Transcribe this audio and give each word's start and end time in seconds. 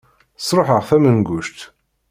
Sruḥeɣ 0.47 0.81
tamenguct. 0.89 1.59